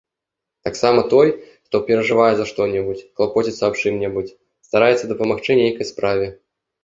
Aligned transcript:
Таксама 0.67 0.99
той, 1.11 1.27
хто 1.67 1.81
перажывае 1.89 2.29
за 2.39 2.47
што-небудзь, 2.51 3.03
клапоціцца 3.21 3.63
аб 3.69 3.75
чым-небудзь, 3.81 4.33
стараецца 4.69 5.05
дапамагчы 5.11 5.51
нейкай 5.61 5.85
справе. 5.93 6.27